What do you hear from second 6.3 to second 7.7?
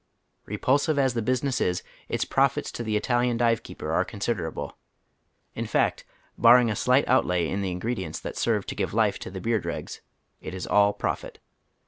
barring a slight outlay in the